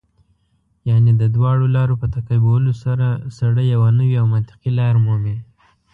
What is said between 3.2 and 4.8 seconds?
سړی یوه نوې او منطقي